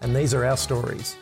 [0.00, 1.16] and these are our stories.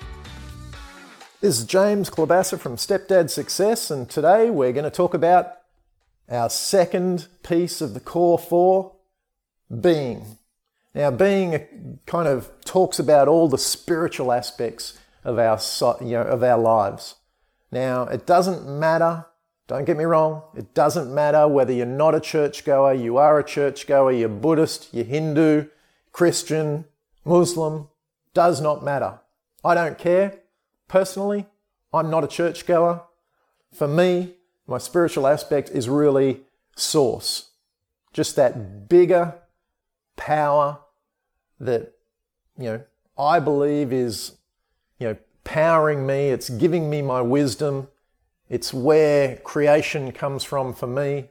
[1.41, 5.59] This is James Klobassa from Stepdad Success, and today we're going to talk about
[6.28, 8.92] our second piece of the core four
[9.80, 10.38] being.
[10.95, 11.59] Now, being uh,
[12.06, 15.59] kind of talks about all the spiritual aspects of our,
[16.00, 17.16] you know, of our lives.
[17.70, 19.27] Now, it doesn't matter,
[19.66, 23.45] don't get me wrong, it doesn't matter whether you're not a churchgoer, you are a
[23.45, 25.66] churchgoer, you're Buddhist, you're Hindu,
[26.12, 26.84] Christian,
[27.25, 27.89] Muslim,
[28.34, 29.20] does not matter.
[29.64, 30.40] I don't care.
[30.88, 31.46] Personally,
[31.92, 33.02] I'm not a churchgoer.
[33.72, 34.34] For me,
[34.66, 36.42] my spiritual aspect is really
[36.77, 37.50] source.
[38.12, 39.34] Just that bigger
[40.16, 40.80] power
[41.60, 41.92] that,
[42.58, 42.84] you know,
[43.18, 44.36] I believe is,
[44.98, 46.28] you know, powering me.
[46.28, 47.88] It's giving me my wisdom.
[48.48, 51.30] It's where creation comes from for me.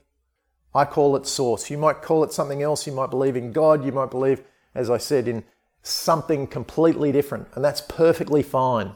[0.76, 1.70] I call it source.
[1.70, 2.88] You might call it something else.
[2.88, 3.86] You might believe in God.
[3.86, 4.44] You might believe,
[4.74, 5.44] as I said, in
[5.84, 7.48] something completely different.
[7.54, 8.94] And that's perfectly fine.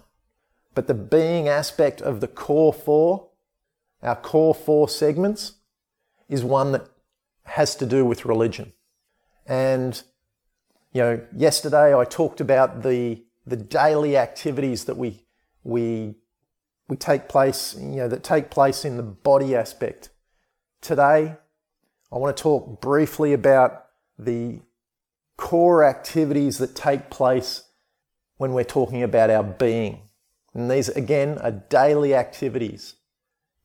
[0.74, 3.30] But the being aspect of the core four,
[4.02, 5.54] our core four segments,
[6.30, 6.88] is one that
[7.44, 8.74] has to do with religion.
[9.46, 10.02] And,
[10.94, 15.24] you know, yesterday I talked about the, the daily activities that we,
[15.64, 16.16] we,
[16.88, 20.10] we take place, you know, that take place in the body aspect.
[20.82, 21.36] Today,
[22.12, 23.86] I want to talk briefly about
[24.18, 24.60] the
[25.38, 27.64] core activities that take place
[28.38, 30.02] when we're talking about our being.
[30.53, 32.96] And these, again, are daily activities.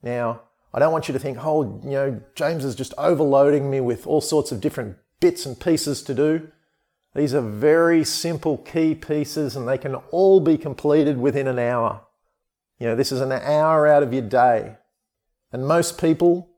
[0.03, 0.43] Now,
[0.75, 4.07] I don't want you to think, oh, you know, James is just overloading me with
[4.07, 6.49] all sorts of different bits and pieces to do.
[7.15, 12.03] These are very simple key pieces and they can all be completed within an hour.
[12.79, 14.77] You know, this is an hour out of your day.
[15.53, 16.49] And most people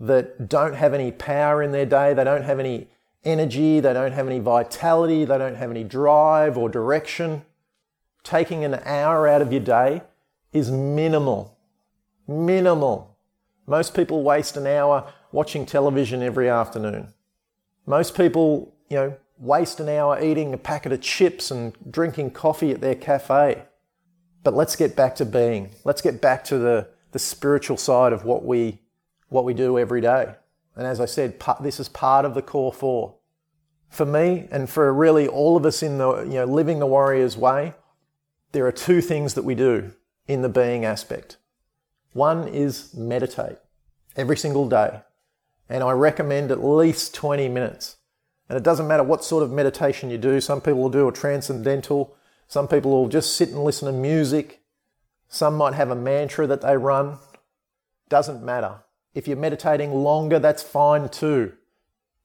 [0.00, 2.88] that don't have any power in their day, they don't have any
[3.24, 7.42] energy, they don't have any vitality, they don't have any drive or direction.
[8.22, 10.02] Taking an hour out of your day
[10.52, 11.56] is minimal.
[12.26, 13.16] Minimal.
[13.66, 17.12] Most people waste an hour watching television every afternoon.
[17.86, 22.70] Most people, you know, waste an hour eating a packet of chips and drinking coffee
[22.70, 23.62] at their cafe.
[24.42, 25.70] But let's get back to being.
[25.84, 28.80] Let's get back to the, the spiritual side of what we,
[29.28, 30.34] what we do every day.
[30.78, 33.16] And as I said, this is part of the core four.
[33.88, 37.36] For me, and for really all of us in the, you know, living the warrior's
[37.36, 37.74] way,
[38.52, 39.92] there are two things that we do
[40.28, 41.36] in the being aspect.
[42.12, 43.58] One is meditate
[44.14, 45.00] every single day.
[45.68, 47.96] And I recommend at least 20 minutes.
[48.48, 50.40] And it doesn't matter what sort of meditation you do.
[50.40, 52.16] Some people will do a transcendental.
[52.46, 54.62] Some people will just sit and listen to music.
[55.28, 57.18] Some might have a mantra that they run.
[58.08, 58.76] Doesn't matter.
[59.14, 61.52] If you're meditating longer, that's fine too.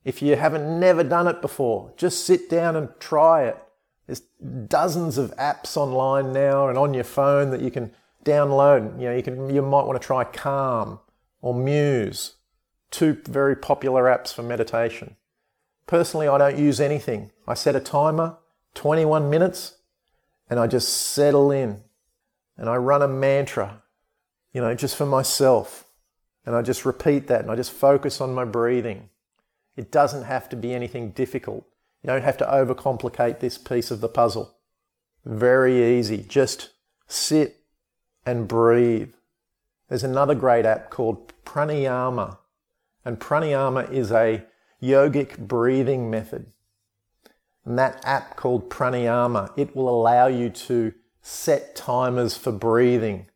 [0.03, 3.57] If you haven't never done it before, just sit down and try it.
[4.05, 4.21] There's
[4.67, 7.91] dozens of apps online now and on your phone that you can
[8.25, 8.99] download.
[8.99, 10.99] You know, you can, you might want to try Calm
[11.41, 12.33] or Muse,
[12.91, 15.15] two very popular apps for meditation.
[15.87, 17.31] Personally, I don't use anything.
[17.47, 18.37] I set a timer,
[18.73, 19.77] 21 minutes,
[20.49, 21.81] and I just settle in
[22.57, 23.81] and I run a mantra,
[24.53, 25.85] you know, just for myself.
[26.45, 29.09] And I just repeat that and I just focus on my breathing.
[29.75, 31.65] It doesn't have to be anything difficult.
[32.03, 34.55] You don't have to overcomplicate this piece of the puzzle.
[35.25, 36.25] Very easy.
[36.27, 36.71] Just
[37.07, 37.61] sit
[38.25, 39.13] and breathe.
[39.87, 42.37] There's another great app called Pranayama.
[43.05, 44.43] And Pranayama is a
[44.81, 46.47] yogic breathing method.
[47.65, 53.27] And that app called Pranayama, it will allow you to set timers for breathing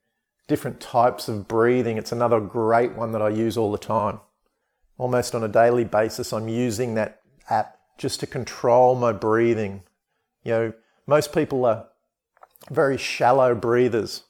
[0.47, 1.97] different types of breathing.
[1.97, 4.19] It's another great one that I use all the time.
[4.97, 9.83] Almost on a daily basis, I'm using that app just to control my breathing.
[10.43, 10.73] You know,
[11.05, 11.87] most people are
[12.71, 14.23] very shallow breathers.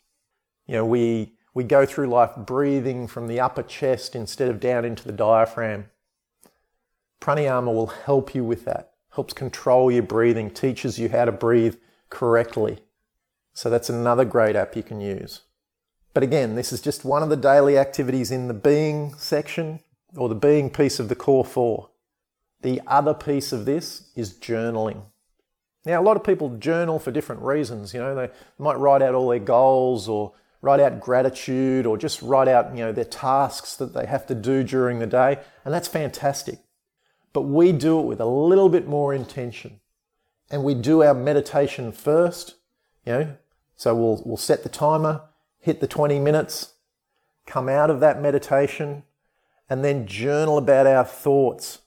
[0.66, 4.86] You know, we, we go through life breathing from the upper chest instead of down
[4.86, 5.86] into the diaphragm.
[7.22, 11.76] Pranayama will help you with that, helps control your breathing, teaches you how to breathe
[12.10, 12.80] correctly.
[13.54, 15.42] So that's another great app you can use.
[16.18, 19.82] But again, this is just one of the daily activities in the being section
[20.16, 21.92] or the being piece of the core four.
[22.64, 25.04] The other piece of this is journaling.
[25.86, 27.94] Now, a lot of people journal for different reasons.
[27.94, 30.34] You know, they might write out all their goals or
[30.64, 34.34] write out gratitude or just write out, you know, their tasks that they have to
[34.34, 35.38] do during the day.
[35.66, 36.58] And that's fantastic.
[37.32, 39.82] But we do it with a little bit more intention.
[40.50, 42.56] And we do our meditation first,
[43.06, 43.38] you know,
[43.76, 45.22] so we'll, we'll set the timer,
[45.68, 46.76] hit the 20 minutes,
[47.46, 49.04] come out of that meditation,
[49.70, 51.80] and then journal about our thoughts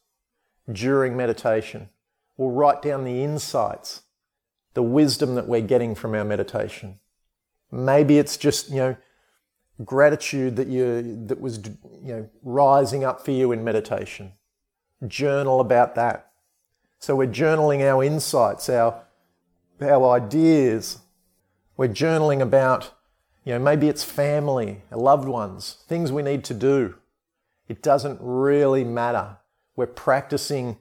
[0.71, 1.89] during meditation.
[2.37, 4.03] We'll write down the insights,
[4.75, 7.01] the wisdom that we're getting from our meditation.
[7.73, 8.97] Maybe it's just, you know,
[9.83, 11.59] gratitude that you, that was,
[12.03, 14.33] you know, rising up for you in meditation.
[15.09, 16.33] Journal about that.
[16.99, 19.05] So we're journaling our insights, our,
[19.81, 20.99] our ideas.
[21.79, 22.93] We're journaling about,
[23.51, 26.95] you know, maybe it's family, loved ones, things we need to do.
[27.67, 29.39] It doesn't really matter.
[29.75, 30.79] We're practicing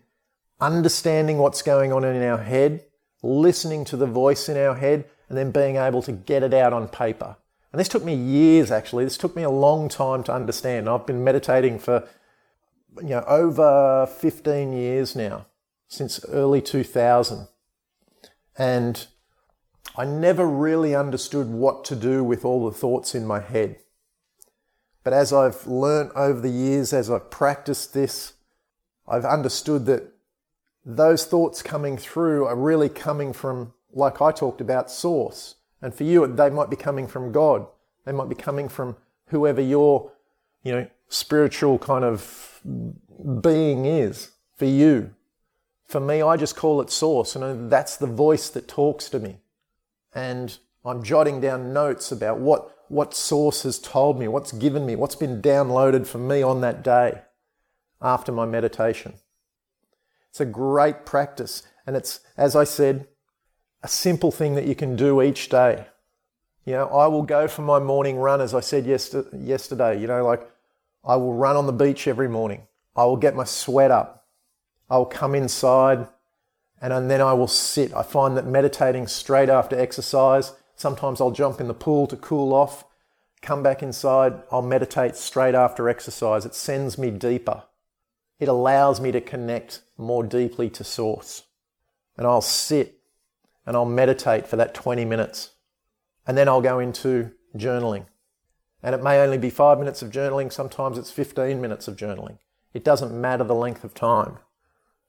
[0.62, 2.86] understanding what's going on in our head,
[3.24, 6.71] listening to the voice in our head, and then being able to get it out
[6.71, 7.38] on paper.
[7.71, 9.04] And this took me years actually.
[9.04, 10.88] This took me a long time to understand.
[10.88, 12.07] I've been meditating for
[12.98, 15.48] you know over 15 years now,
[15.88, 17.48] since early 2000.
[18.60, 19.07] And
[19.95, 23.77] I never really understood what to do with all the thoughts in my head.
[25.03, 28.33] But as I've learnt over the years, as I've practiced this,
[29.07, 30.03] I've understood that
[30.86, 35.56] those thoughts coming through are really coming from like I talked about, source.
[35.81, 37.65] And for you, they might be coming from God.
[38.06, 38.95] They might be coming from
[39.27, 40.12] whoever your,
[40.63, 42.62] you know, spiritual kind of
[43.42, 45.13] being is for you.
[45.85, 49.38] For me, I just call it source, and that's the voice that talks to me.
[50.13, 54.95] And I'm jotting down notes about what, what source has told me, what's given me,
[54.95, 57.21] what's been downloaded for me on that day
[58.01, 59.13] after my meditation.
[60.29, 61.63] It's a great practice.
[61.85, 63.07] And it's, as I said,
[63.83, 65.85] a simple thing that you can do each day.
[66.65, 70.00] You know, I will go for my morning run, as I said yesterday.
[70.00, 70.50] You know, like
[71.03, 72.67] I will run on the beach every morning.
[72.95, 74.27] I will get my sweat up.
[74.89, 76.07] I will come inside
[76.81, 77.94] and then I will sit.
[77.94, 82.54] I find that meditating straight after exercise, sometimes I'll jump in the pool to cool
[82.54, 82.86] off,
[83.42, 86.46] come back inside, I'll meditate straight after exercise.
[86.46, 87.64] It sends me deeper.
[88.40, 91.44] It allows me to connect more deeply to source.
[92.18, 93.02] And I'll sit
[93.66, 95.52] and I'll meditate for that 20 minutes.
[96.26, 98.06] And then I'll go into journaling.
[98.81, 102.38] And it may only be five minutes of journaling, sometimes it's 15 minutes of journaling.
[102.74, 104.38] It doesn't matter the length of time,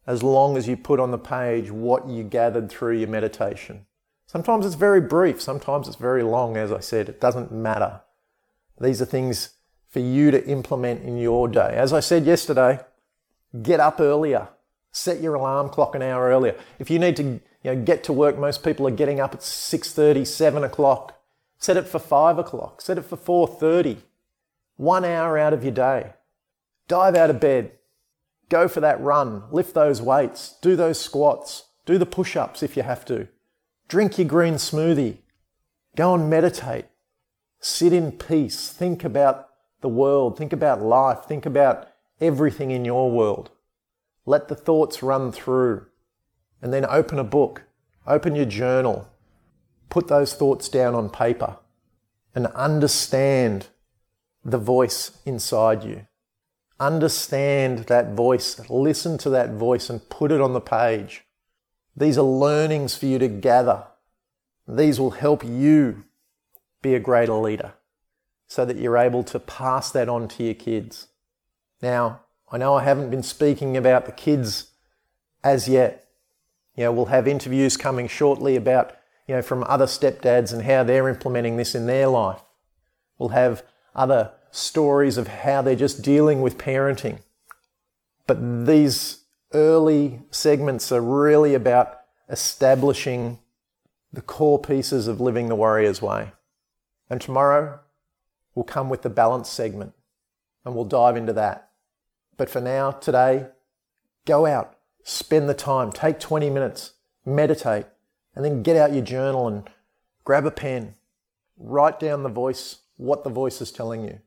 [0.07, 3.87] as long as you put on the page what you gathered through your meditation.
[4.27, 7.09] Sometimes it's very brief, sometimes it's very long, as I said.
[7.09, 8.01] It doesn't matter.
[8.81, 9.51] These are things
[9.89, 11.75] for you to implement in your day.
[11.75, 12.81] As I said yesterday,
[13.63, 14.49] get up earlier.
[14.93, 16.57] Set your alarm clock an hour earlier.
[16.79, 19.41] If you need to you know, get to work, most people are getting up at
[19.41, 21.21] 6.30, 7 o'clock.
[21.59, 22.81] Set it for 5 o'clock.
[22.81, 23.99] Set it for 4.30.
[24.77, 26.15] One hour out of your day.
[26.89, 27.73] Dive out of bed.
[28.51, 29.45] Go for that run.
[29.51, 30.57] Lift those weights.
[30.61, 31.65] Do those squats.
[31.87, 33.29] Do the push-ups if you have to.
[33.89, 35.19] Drink your green smoothie.
[35.97, 36.85] Go and meditate.
[37.61, 38.71] Sit in peace.
[38.71, 39.49] Think about
[39.81, 40.37] the world.
[40.37, 41.25] Think about life.
[41.25, 41.89] Think about
[42.21, 43.51] everything in your world.
[44.27, 45.87] Let the thoughts run through.
[46.63, 47.63] And then open a book,
[48.07, 49.09] open your journal,
[49.89, 51.57] put those thoughts down on paper
[52.35, 53.69] and understand
[54.45, 56.07] the voice inside you.
[56.81, 61.25] Understand that voice, listen to that voice and put it on the page.
[61.95, 63.85] These are learnings for you to gather.
[64.67, 66.05] These will help you
[66.81, 67.75] be a greater leader
[68.47, 71.09] so that you're able to pass that on to your kids.
[71.83, 74.71] Now, I know I haven't been speaking about the kids
[75.45, 76.09] as yet.
[76.75, 78.97] You know, we'll have interviews coming shortly about,
[79.29, 82.41] you know, from other stepdads and how they're implementing this in their life.
[83.19, 87.21] We'll have other stories of how they're just dealing with parenting.
[88.27, 93.39] But these early segments are really about establishing
[94.13, 96.33] the core pieces of living the warrior's way.
[97.09, 97.81] And tomorrow
[98.55, 99.95] we'll come with the balance segment
[100.65, 101.71] and we'll dive into that.
[102.37, 103.47] But for now, today,
[104.25, 106.93] go out, spend the time, take 20 minutes,
[107.25, 107.87] meditate,
[108.35, 109.69] and then get out your journal and
[110.25, 110.95] grab a pen.
[111.59, 114.21] Write down the voice, what the voice is telling you.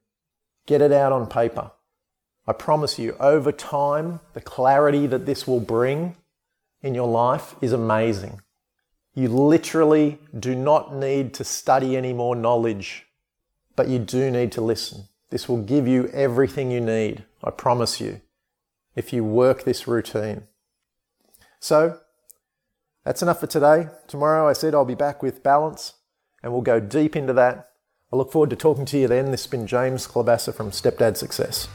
[0.66, 1.72] Get it out on paper.
[2.48, 6.16] I promise you, over time, the clarity that this will bring
[6.82, 8.42] in your life is amazing.
[9.14, 13.06] You literally do not need to study any more knowledge,
[13.76, 15.06] but you do need to listen.
[15.30, 18.22] This will give you everything you need, I promise you,
[18.96, 20.44] if you work this routine.
[21.60, 22.00] So,
[23.04, 23.90] That's enough for today.
[24.08, 25.94] Tomorrow, I said I'll be back with balance
[26.42, 27.70] and we'll go deep into that.
[28.14, 29.32] I look forward to talking to you then.
[29.32, 31.68] This has been James Klobassa from Stepdad Success.